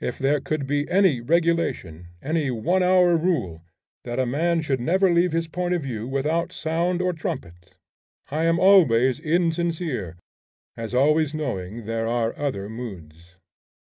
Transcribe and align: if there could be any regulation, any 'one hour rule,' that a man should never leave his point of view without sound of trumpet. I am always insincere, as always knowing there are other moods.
if 0.00 0.18
there 0.18 0.40
could 0.40 0.66
be 0.66 0.88
any 0.88 1.20
regulation, 1.20 2.08
any 2.22 2.50
'one 2.50 2.82
hour 2.82 3.14
rule,' 3.14 3.62
that 4.04 4.18
a 4.18 4.24
man 4.24 4.62
should 4.62 4.80
never 4.80 5.12
leave 5.12 5.32
his 5.32 5.48
point 5.48 5.74
of 5.74 5.82
view 5.82 6.08
without 6.08 6.50
sound 6.50 7.02
of 7.02 7.14
trumpet. 7.18 7.74
I 8.30 8.44
am 8.44 8.58
always 8.58 9.20
insincere, 9.20 10.16
as 10.78 10.94
always 10.94 11.34
knowing 11.34 11.84
there 11.84 12.06
are 12.06 12.34
other 12.38 12.70
moods. 12.70 13.36